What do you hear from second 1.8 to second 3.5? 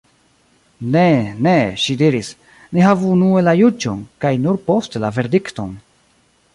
ŝi diris, "ni havu unue